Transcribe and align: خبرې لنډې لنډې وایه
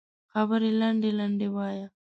خبرې 0.31 0.69
لنډې 0.79 1.11
لنډې 1.19 1.47
وایه 1.55 1.87